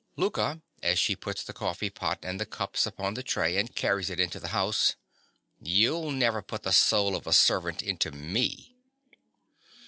_)LOUKA. 0.19 0.63
(as 0.81 0.97
she 0.97 1.15
puts 1.15 1.43
the 1.43 1.53
coffee 1.53 1.91
pot 1.91 2.17
and 2.23 2.39
the 2.39 2.45
cups 2.47 2.87
upon 2.87 3.13
the 3.13 3.21
tray, 3.21 3.55
and 3.55 3.75
carries 3.75 4.09
it 4.09 4.19
into 4.19 4.39
the 4.39 4.47
house). 4.47 4.95
You'll 5.61 6.09
never 6.09 6.41
put 6.41 6.63
the 6.63 6.73
soul 6.73 7.15
of 7.15 7.27
a 7.27 7.33
servant 7.33 7.83
into 7.83 8.09
me. 8.11 8.73